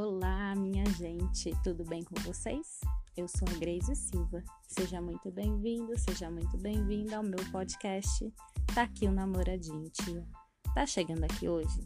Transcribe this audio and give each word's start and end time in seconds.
Olá, 0.00 0.54
minha 0.54 0.84
gente, 0.92 1.50
tudo 1.64 1.82
bem 1.82 2.04
com 2.04 2.14
vocês? 2.22 2.78
Eu 3.16 3.26
sou 3.26 3.48
a 3.48 3.58
Grace 3.58 3.96
Silva. 3.96 4.44
Seja 4.68 5.00
muito 5.02 5.28
bem-vindo, 5.32 5.98
seja 5.98 6.30
muito 6.30 6.56
bem-vinda 6.56 7.16
ao 7.16 7.22
meu 7.24 7.40
podcast. 7.50 8.32
Tá 8.72 8.82
aqui 8.82 9.08
o 9.08 9.10
namoradinho, 9.10 9.90
tia. 9.90 10.24
Tá 10.72 10.86
chegando 10.86 11.24
aqui 11.24 11.48
hoje? 11.48 11.80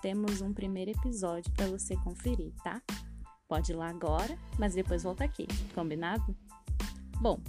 Temos 0.00 0.40
um 0.40 0.54
primeiro 0.54 0.92
episódio 0.92 1.52
para 1.54 1.66
você 1.66 1.96
conferir, 1.96 2.52
tá? 2.62 2.80
Pode 3.48 3.72
ir 3.72 3.74
lá 3.74 3.88
agora, 3.88 4.38
mas 4.56 4.74
depois 4.74 5.02
volta 5.02 5.24
aqui, 5.24 5.48
combinado? 5.74 6.36
Bom, 7.20 7.40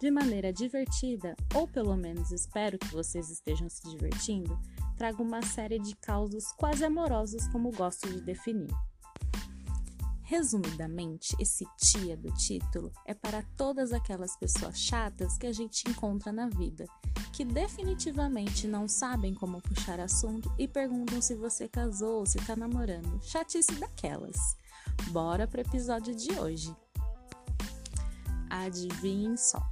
de 0.00 0.10
maneira 0.10 0.54
divertida, 0.54 1.36
ou 1.54 1.68
pelo 1.68 1.94
menos 1.98 2.32
espero 2.32 2.78
que 2.78 2.94
vocês 2.94 3.28
estejam 3.28 3.68
se 3.68 3.86
divertindo, 3.90 4.58
trago 4.96 5.22
uma 5.22 5.42
série 5.42 5.78
de 5.78 5.94
causos 5.96 6.46
quase 6.52 6.82
amorosos, 6.82 7.46
como 7.48 7.70
gosto 7.72 8.08
de 8.08 8.22
definir. 8.22 8.74
Resumidamente, 10.28 11.36
esse 11.38 11.64
tia 11.76 12.16
do 12.16 12.32
título 12.32 12.90
é 13.04 13.14
para 13.14 13.44
todas 13.56 13.92
aquelas 13.92 14.36
pessoas 14.36 14.76
chatas 14.76 15.38
que 15.38 15.46
a 15.46 15.52
gente 15.52 15.88
encontra 15.88 16.32
na 16.32 16.48
vida, 16.48 16.84
que 17.32 17.44
definitivamente 17.44 18.66
não 18.66 18.88
sabem 18.88 19.32
como 19.32 19.62
puxar 19.62 20.00
assunto 20.00 20.52
e 20.58 20.66
perguntam 20.66 21.22
se 21.22 21.36
você 21.36 21.68
casou 21.68 22.18
ou 22.18 22.26
se 22.26 22.38
tá 22.38 22.56
namorando. 22.56 23.22
Chatice 23.22 23.72
daquelas. 23.74 24.56
Bora 25.10 25.46
pro 25.46 25.60
episódio 25.60 26.12
de 26.12 26.32
hoje. 26.32 26.74
Adivinhem 28.50 29.36
só, 29.36 29.62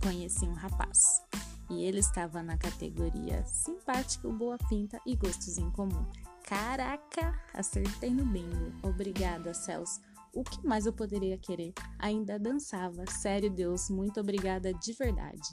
conheci 0.00 0.46
um 0.46 0.54
rapaz 0.54 1.22
e 1.68 1.84
ele 1.84 1.98
estava 1.98 2.42
na 2.42 2.56
categoria 2.56 3.44
simpático, 3.44 4.32
boa 4.32 4.56
pinta 4.70 4.98
e 5.04 5.14
gostos 5.14 5.58
em 5.58 5.70
comum. 5.70 6.06
Caraca, 6.48 7.38
acertei 7.52 8.08
no 8.08 8.24
bingo. 8.24 8.72
Obrigada, 8.82 9.52
Celso. 9.52 10.00
O 10.38 10.44
que 10.44 10.64
mais 10.64 10.86
eu 10.86 10.92
poderia 10.92 11.36
querer? 11.36 11.74
Ainda 11.98 12.38
dançava. 12.38 13.04
Sério, 13.10 13.50
Deus, 13.50 13.90
muito 13.90 14.20
obrigada 14.20 14.72
de 14.72 14.92
verdade. 14.92 15.52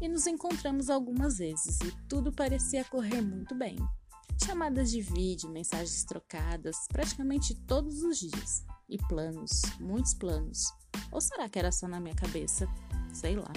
E 0.00 0.06
nos 0.06 0.28
encontramos 0.28 0.88
algumas 0.88 1.38
vezes 1.38 1.80
e 1.80 1.90
tudo 2.08 2.30
parecia 2.30 2.84
correr 2.84 3.20
muito 3.20 3.52
bem. 3.52 3.76
Chamadas 4.46 4.92
de 4.92 5.00
vídeo, 5.00 5.50
mensagens 5.50 6.04
trocadas, 6.04 6.86
praticamente 6.86 7.52
todos 7.66 8.04
os 8.04 8.16
dias. 8.20 8.64
E 8.88 8.96
planos, 9.08 9.62
muitos 9.80 10.14
planos. 10.14 10.72
Ou 11.10 11.20
será 11.20 11.48
que 11.48 11.58
era 11.58 11.72
só 11.72 11.88
na 11.88 11.98
minha 11.98 12.14
cabeça? 12.14 12.68
Sei 13.12 13.34
lá. 13.34 13.52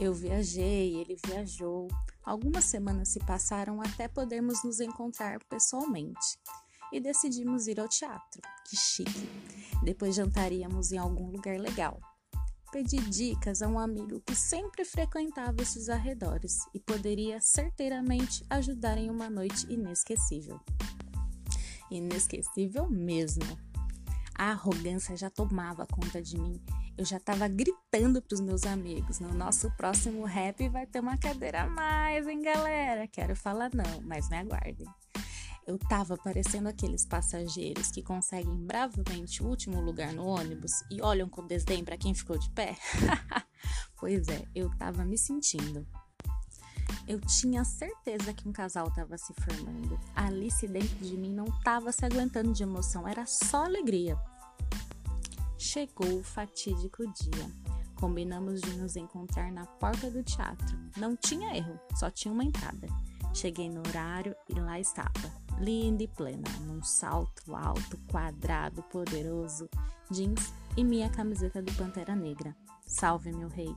Eu 0.00 0.12
viajei, 0.12 0.96
ele 0.96 1.16
viajou. 1.24 1.86
Algumas 2.24 2.64
semanas 2.64 3.10
se 3.10 3.20
passaram 3.20 3.80
até 3.80 4.08
podermos 4.08 4.64
nos 4.64 4.80
encontrar 4.80 5.38
pessoalmente 5.44 6.36
e 6.92 7.00
decidimos 7.00 7.66
ir 7.66 7.80
ao 7.80 7.88
teatro. 7.88 8.40
Que 8.68 8.76
chique! 8.76 9.28
Depois 9.82 10.14
jantaríamos 10.14 10.92
em 10.92 10.98
algum 10.98 11.30
lugar 11.30 11.58
legal. 11.58 12.00
Pedi 12.70 12.96
dicas 12.96 13.62
a 13.62 13.68
um 13.68 13.78
amigo 13.78 14.20
que 14.26 14.34
sempre 14.34 14.84
frequentava 14.84 15.62
esses 15.62 15.88
arredores 15.88 16.58
e 16.74 16.80
poderia 16.80 17.40
certeiramente 17.40 18.44
ajudar 18.50 18.98
em 18.98 19.10
uma 19.10 19.30
noite 19.30 19.66
inesquecível. 19.72 20.60
Inesquecível 21.90 22.88
mesmo. 22.90 23.44
A 24.34 24.50
arrogância 24.50 25.16
já 25.16 25.30
tomava 25.30 25.86
conta 25.86 26.20
de 26.20 26.38
mim 26.38 26.60
eu 26.98 27.04
já 27.04 27.20
tava 27.20 27.46
gritando 27.46 28.20
pros 28.20 28.40
meus 28.40 28.66
amigos: 28.66 29.20
no 29.20 29.32
nosso 29.32 29.70
próximo 29.76 30.24
rap 30.24 30.68
vai 30.68 30.84
ter 30.84 30.98
uma 30.98 31.16
cadeira 31.16 31.62
a 31.62 31.68
mais, 31.68 32.26
hein, 32.26 32.42
galera? 32.42 33.06
Quero 33.06 33.36
falar 33.36 33.70
não, 33.72 34.02
mas 34.02 34.28
me 34.28 34.36
aguardem. 34.36 34.86
Eu 35.68 35.78
tava 35.78 36.16
parecendo 36.16 36.66
aqueles 36.66 37.04
passageiros 37.04 37.90
que 37.90 38.02
conseguem 38.02 38.56
bravamente 38.56 39.42
o 39.42 39.46
último 39.46 39.82
lugar 39.82 40.14
no 40.14 40.24
ônibus 40.24 40.72
e 40.90 41.02
olham 41.02 41.28
com 41.28 41.46
desdém 41.46 41.84
para 41.84 41.98
quem 41.98 42.14
ficou 42.14 42.38
de 42.38 42.48
pé. 42.52 42.74
pois 44.00 44.26
é, 44.28 44.46
eu 44.54 44.74
tava 44.78 45.04
me 45.04 45.18
sentindo. 45.18 45.86
Eu 47.06 47.20
tinha 47.20 47.66
certeza 47.66 48.32
que 48.32 48.48
um 48.48 48.52
casal 48.52 48.88
estava 48.88 49.18
se 49.18 49.34
formando. 49.34 50.00
A 50.16 50.28
Alice 50.28 50.66
dentro 50.66 51.04
de 51.04 51.18
mim 51.18 51.34
não 51.34 51.44
estava 51.44 51.92
se 51.92 52.02
aguentando 52.02 52.50
de 52.50 52.62
emoção, 52.62 53.06
era 53.06 53.26
só 53.26 53.66
alegria. 53.66 54.18
Chegou 55.58 56.20
o 56.20 56.24
fatídico 56.24 57.06
dia. 57.12 57.52
Combinamos 57.94 58.62
de 58.62 58.74
nos 58.78 58.96
encontrar 58.96 59.52
na 59.52 59.66
porta 59.66 60.10
do 60.10 60.22
teatro. 60.22 60.78
Não 60.96 61.14
tinha 61.14 61.54
erro, 61.54 61.78
só 61.94 62.10
tinha 62.10 62.32
uma 62.32 62.44
entrada. 62.44 62.88
Cheguei 63.34 63.68
no 63.68 63.80
horário 63.86 64.34
e 64.48 64.54
lá 64.54 64.80
estava, 64.80 65.30
linda 65.60 66.02
e 66.02 66.08
plena, 66.08 66.48
num 66.66 66.82
salto 66.82 67.54
alto, 67.54 67.98
quadrado, 68.10 68.82
poderoso, 68.84 69.68
jeans 70.10 70.52
e 70.76 70.84
minha 70.84 71.10
camiseta 71.10 71.60
do 71.60 71.72
Pantera 71.74 72.14
Negra. 72.14 72.56
Salve, 72.86 73.32
meu 73.32 73.48
rei! 73.48 73.74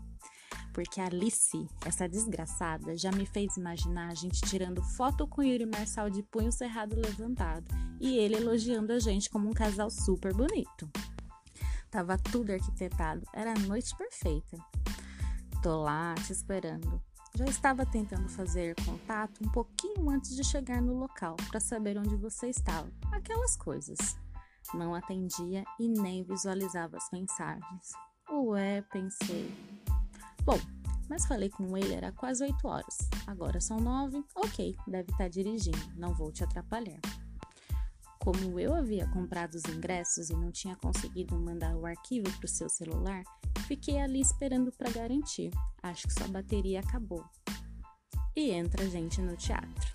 Porque 0.73 1.01
a 1.01 1.05
Alice, 1.05 1.67
essa 1.85 2.07
desgraçada, 2.07 2.95
já 2.95 3.11
me 3.11 3.25
fez 3.25 3.57
imaginar 3.57 4.09
a 4.09 4.15
gente 4.15 4.41
tirando 4.41 4.81
foto 4.81 5.27
com 5.27 5.43
Yuri 5.43 5.65
Marçal 5.65 6.09
de 6.09 6.23
punho 6.23 6.51
cerrado 6.51 6.95
levantado 6.95 7.65
e 7.99 8.17
ele 8.17 8.35
elogiando 8.35 8.93
a 8.93 8.99
gente 8.99 9.29
como 9.29 9.49
um 9.49 9.53
casal 9.53 9.89
super 9.89 10.33
bonito. 10.33 10.89
Tava 11.89 12.17
tudo 12.17 12.51
arquitetado, 12.51 13.21
era 13.33 13.51
a 13.51 13.59
noite 13.59 13.93
perfeita. 13.97 14.57
Tô 15.61 15.81
lá 15.83 16.15
te 16.15 16.31
esperando. 16.31 17.01
Já 17.35 17.45
estava 17.45 17.85
tentando 17.85 18.27
fazer 18.27 18.75
contato 18.83 19.41
um 19.43 19.49
pouquinho 19.49 20.09
antes 20.09 20.35
de 20.35 20.43
chegar 20.43 20.81
no 20.81 20.93
local 20.93 21.35
para 21.49 21.59
saber 21.59 21.97
onde 21.97 22.15
você 22.15 22.49
estava. 22.49 22.91
Aquelas 23.11 23.55
coisas. 23.55 24.17
Não 24.73 24.93
atendia 24.93 25.63
e 25.79 25.87
nem 25.87 26.23
visualizava 26.23 26.97
as 26.97 27.09
mensagens. 27.11 27.91
Ué, 28.29 28.81
pensei. 28.91 29.51
Bom, 30.43 30.59
mas 31.09 31.25
falei 31.25 31.49
com 31.49 31.77
ele 31.77 31.93
era 31.93 32.11
quase 32.11 32.43
8 32.43 32.67
horas. 32.67 32.97
Agora 33.27 33.59
são 33.59 33.79
9. 33.79 34.23
Ok, 34.35 34.75
deve 34.87 35.11
estar 35.11 35.17
tá 35.17 35.27
dirigindo. 35.27 35.77
Não 35.95 36.13
vou 36.13 36.31
te 36.31 36.43
atrapalhar. 36.43 36.99
Como 38.23 38.59
eu 38.59 38.75
havia 38.75 39.07
comprado 39.07 39.55
os 39.55 39.65
ingressos 39.65 40.29
e 40.29 40.35
não 40.35 40.51
tinha 40.51 40.75
conseguido 40.75 41.35
mandar 41.39 41.75
o 41.75 41.87
arquivo 41.87 42.31
para 42.37 42.45
o 42.45 42.47
seu 42.47 42.69
celular, 42.69 43.23
fiquei 43.67 43.99
ali 43.99 44.21
esperando 44.21 44.71
para 44.71 44.91
garantir. 44.91 45.49
Acho 45.81 46.07
que 46.07 46.13
sua 46.13 46.27
bateria 46.27 46.81
acabou. 46.81 47.25
E 48.35 48.51
entra 48.51 48.87
gente 48.87 49.19
no 49.23 49.35
teatro. 49.35 49.91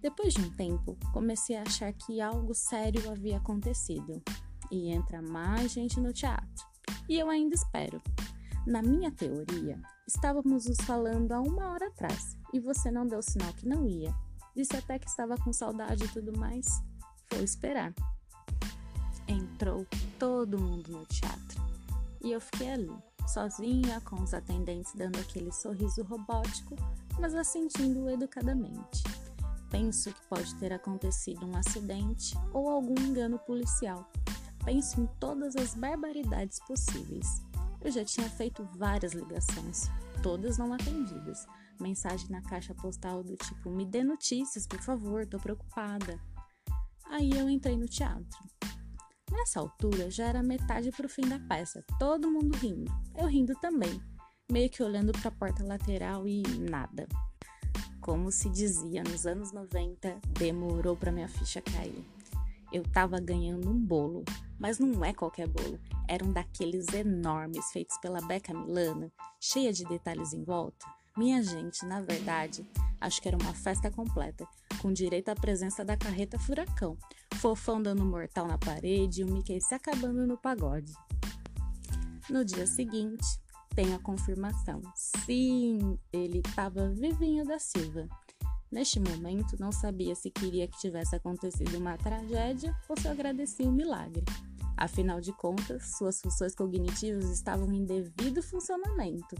Depois 0.00 0.32
de 0.32 0.42
um 0.42 0.50
tempo, 0.50 0.96
comecei 1.12 1.56
a 1.56 1.62
achar 1.62 1.92
que 1.92 2.20
algo 2.20 2.54
sério 2.54 3.10
havia 3.10 3.38
acontecido. 3.38 4.22
E 4.70 4.88
entra 4.88 5.20
mais 5.20 5.72
gente 5.72 5.98
no 5.98 6.12
teatro. 6.12 6.64
E 7.08 7.18
eu 7.18 7.28
ainda 7.28 7.56
espero. 7.56 8.00
Na 8.64 8.80
minha 8.80 9.10
teoria, 9.10 9.82
estávamos 10.06 10.66
nos 10.66 10.78
falando 10.82 11.32
há 11.32 11.40
uma 11.40 11.72
hora 11.72 11.88
atrás 11.88 12.36
e 12.52 12.60
você 12.60 12.92
não 12.92 13.08
deu 13.08 13.20
sinal 13.22 13.52
que 13.54 13.66
não 13.66 13.88
ia. 13.88 14.14
Disse 14.54 14.76
até 14.76 15.00
que 15.00 15.08
estava 15.08 15.36
com 15.36 15.52
saudade 15.52 16.04
e 16.04 16.08
tudo 16.08 16.38
mais. 16.38 16.66
Vou 17.32 17.42
esperar. 17.42 17.94
Entrou 19.26 19.86
todo 20.18 20.58
mundo 20.58 20.92
no 20.92 21.06
teatro 21.06 21.68
e 22.22 22.32
eu 22.32 22.40
fiquei 22.40 22.70
ali, 22.70 22.96
sozinha, 23.26 24.00
com 24.00 24.16
os 24.22 24.34
atendentes 24.34 24.92
dando 24.94 25.18
aquele 25.18 25.52
sorriso 25.52 26.02
robótico, 26.02 26.74
mas 27.18 27.34
assentindo 27.34 28.08
educadamente. 28.10 29.04
Penso 29.70 30.12
que 30.12 30.20
pode 30.28 30.54
ter 30.56 30.72
acontecido 30.72 31.46
um 31.46 31.56
acidente 31.56 32.34
ou 32.52 32.70
algum 32.70 32.98
engano 33.00 33.38
policial. 33.38 34.10
Penso 34.64 35.00
em 35.00 35.06
todas 35.20 35.56
as 35.56 35.74
barbaridades 35.74 36.58
possíveis. 36.66 37.42
Eu 37.80 37.92
já 37.92 38.04
tinha 38.04 38.28
feito 38.28 38.68
várias 38.76 39.12
ligações, 39.12 39.88
todas 40.22 40.58
não 40.58 40.72
atendidas. 40.72 41.46
Mensagem 41.78 42.28
na 42.30 42.42
caixa 42.42 42.74
postal 42.74 43.22
do 43.22 43.36
tipo: 43.36 43.70
me 43.70 43.86
dê 43.86 44.02
notícias, 44.02 44.66
por 44.66 44.80
favor, 44.80 45.26
tô 45.26 45.38
preocupada. 45.38 46.18
Aí 47.10 47.30
eu 47.30 47.48
entrei 47.48 47.76
no 47.76 47.86
teatro. 47.86 48.38
Nessa 49.30 49.60
altura 49.60 50.10
já 50.10 50.26
era 50.26 50.42
metade 50.42 50.90
para 50.90 51.06
o 51.06 51.08
fim 51.08 51.22
da 51.22 51.38
peça, 51.38 51.84
todo 51.98 52.30
mundo 52.30 52.56
rindo, 52.56 52.90
eu 53.16 53.26
rindo 53.26 53.54
também, 53.60 54.00
meio 54.50 54.70
que 54.70 54.82
olhando 54.82 55.12
para 55.12 55.28
a 55.28 55.32
porta 55.32 55.64
lateral 55.64 56.26
e 56.26 56.42
nada. 56.70 57.06
Como 58.00 58.30
se 58.32 58.48
dizia 58.48 59.02
nos 59.02 59.26
anos 59.26 59.52
90, 59.52 60.18
demorou 60.38 60.96
para 60.96 61.12
minha 61.12 61.28
ficha 61.28 61.60
cair. 61.60 62.04
Eu 62.72 62.82
tava 62.84 63.20
ganhando 63.20 63.70
um 63.70 63.78
bolo, 63.78 64.24
mas 64.58 64.78
não 64.78 65.04
é 65.04 65.12
qualquer 65.12 65.46
bolo, 65.46 65.78
era 66.06 66.24
um 66.24 66.32
daqueles 66.32 66.88
enormes 66.88 67.70
feitos 67.70 67.96
pela 67.98 68.20
Beca 68.20 68.52
Milana, 68.52 69.12
cheia 69.40 69.72
de 69.72 69.84
detalhes 69.84 70.32
em 70.32 70.42
volta. 70.42 70.86
Minha 71.16 71.42
gente, 71.42 71.84
na 71.84 72.00
verdade, 72.00 72.66
acho 73.00 73.20
que 73.20 73.28
era 73.28 73.36
uma 73.36 73.54
festa 73.54 73.90
completa 73.90 74.46
com 74.78 74.92
direito 74.92 75.28
à 75.28 75.34
presença 75.34 75.84
da 75.84 75.96
carreta 75.96 76.38
furacão, 76.38 76.96
fofão 77.34 77.82
dando 77.82 78.04
mortal 78.04 78.46
na 78.46 78.56
parede 78.56 79.20
e 79.20 79.24
o 79.24 79.30
Mickey 79.30 79.60
se 79.60 79.74
acabando 79.74 80.26
no 80.26 80.36
pagode. 80.36 80.92
No 82.30 82.44
dia 82.44 82.66
seguinte, 82.66 83.26
tem 83.74 83.94
a 83.94 83.98
confirmação. 83.98 84.80
Sim, 84.94 85.98
ele 86.12 86.42
estava 86.46 86.90
vivinho 86.90 87.44
da 87.44 87.58
Silva. 87.58 88.08
Neste 88.70 89.00
momento, 89.00 89.56
não 89.58 89.72
sabia 89.72 90.14
se 90.14 90.30
queria 90.30 90.68
que 90.68 90.78
tivesse 90.78 91.16
acontecido 91.16 91.78
uma 91.78 91.96
tragédia 91.96 92.76
ou 92.88 93.00
se 93.00 93.08
agradecia 93.08 93.66
um 93.66 93.72
milagre. 93.72 94.24
Afinal 94.76 95.20
de 95.20 95.32
contas, 95.32 95.96
suas 95.96 96.20
funções 96.20 96.54
cognitivas 96.54 97.30
estavam 97.30 97.72
em 97.72 97.84
devido 97.84 98.42
funcionamento. 98.42 99.34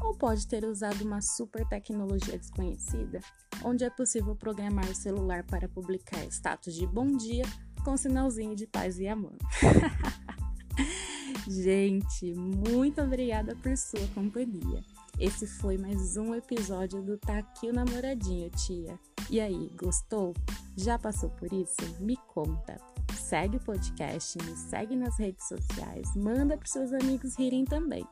Ou 0.00 0.14
pode 0.14 0.46
ter 0.46 0.64
usado 0.64 1.02
uma 1.02 1.20
super 1.20 1.66
tecnologia 1.68 2.38
desconhecida, 2.38 3.20
onde 3.62 3.84
é 3.84 3.90
possível 3.90 4.34
programar 4.34 4.88
o 4.88 4.94
celular 4.94 5.44
para 5.44 5.68
publicar 5.68 6.24
status 6.26 6.74
de 6.74 6.86
bom 6.86 7.16
dia 7.16 7.44
com 7.84 7.96
sinalzinho 7.96 8.54
de 8.54 8.66
paz 8.66 8.98
e 8.98 9.06
amor. 9.06 9.36
Gente, 11.48 12.34
muito 12.34 13.00
obrigada 13.00 13.56
por 13.56 13.76
sua 13.76 14.06
companhia. 14.14 14.84
Esse 15.18 15.46
foi 15.46 15.76
mais 15.76 16.16
um 16.16 16.34
episódio 16.34 17.02
do 17.02 17.18
Tá 17.18 17.38
Aqui 17.38 17.68
o 17.68 17.72
Namoradinho, 17.72 18.50
tia. 18.50 18.98
E 19.28 19.40
aí, 19.40 19.70
gostou? 19.76 20.34
Já 20.76 20.98
passou 20.98 21.30
por 21.30 21.52
isso? 21.52 21.76
Me 22.00 22.16
conta. 22.28 22.76
Segue 23.14 23.58
o 23.58 23.60
podcast, 23.60 24.38
me 24.38 24.56
segue 24.56 24.96
nas 24.96 25.18
redes 25.18 25.46
sociais, 25.46 26.14
manda 26.16 26.56
para 26.56 26.66
seus 26.66 26.92
amigos 26.92 27.36
rirem 27.36 27.64
também. 27.64 28.04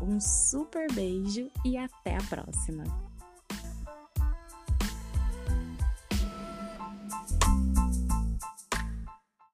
Um 0.00 0.20
super 0.20 0.90
beijo 0.92 1.50
e 1.64 1.76
até 1.76 2.16
a 2.16 2.22
próxima! 2.28 3.07